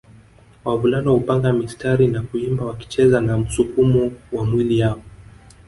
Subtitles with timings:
[0.65, 5.01] Wavulana hupanga msitari na kuimba wakicheza na msukumo wa miili yao